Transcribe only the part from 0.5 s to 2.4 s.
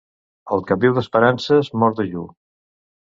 El que viu d'esperances mor dejú.